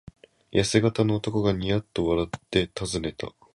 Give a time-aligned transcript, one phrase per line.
[0.49, 3.35] やせ型の男がニヤッと笑ってたずねた。